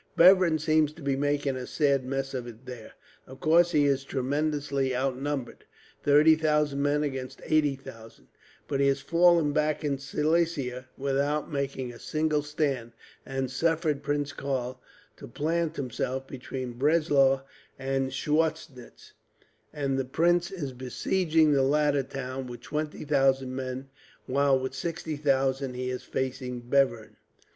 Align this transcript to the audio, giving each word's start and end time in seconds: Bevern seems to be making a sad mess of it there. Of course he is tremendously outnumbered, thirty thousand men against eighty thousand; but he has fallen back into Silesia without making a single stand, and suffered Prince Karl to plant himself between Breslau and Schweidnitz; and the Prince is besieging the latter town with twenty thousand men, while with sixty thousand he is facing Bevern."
Bevern 0.17 0.57
seems 0.57 0.91
to 0.93 1.03
be 1.03 1.15
making 1.15 1.55
a 1.55 1.67
sad 1.67 2.03
mess 2.03 2.33
of 2.33 2.47
it 2.47 2.65
there. 2.65 2.93
Of 3.27 3.39
course 3.39 3.69
he 3.69 3.85
is 3.85 4.03
tremendously 4.03 4.95
outnumbered, 4.95 5.63
thirty 6.01 6.33
thousand 6.35 6.81
men 6.81 7.03
against 7.03 7.39
eighty 7.45 7.75
thousand; 7.75 8.29
but 8.67 8.79
he 8.79 8.87
has 8.87 8.99
fallen 9.01 9.53
back 9.53 9.83
into 9.83 10.01
Silesia 10.01 10.87
without 10.97 11.51
making 11.51 11.91
a 11.93 11.99
single 11.99 12.41
stand, 12.41 12.93
and 13.27 13.51
suffered 13.51 14.01
Prince 14.01 14.33
Karl 14.33 14.81
to 15.17 15.27
plant 15.27 15.75
himself 15.75 16.25
between 16.25 16.79
Breslau 16.79 17.41
and 17.77 18.09
Schweidnitz; 18.11 19.11
and 19.71 19.99
the 19.99 20.03
Prince 20.05 20.49
is 20.49 20.73
besieging 20.73 21.51
the 21.51 21.61
latter 21.61 22.01
town 22.01 22.47
with 22.47 22.61
twenty 22.61 23.05
thousand 23.05 23.55
men, 23.55 23.87
while 24.25 24.57
with 24.59 24.73
sixty 24.73 25.15
thousand 25.15 25.75
he 25.75 25.91
is 25.91 26.01
facing 26.01 26.61
Bevern." 26.61 27.17